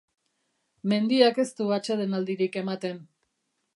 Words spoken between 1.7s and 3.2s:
atsedenaldirik ematen.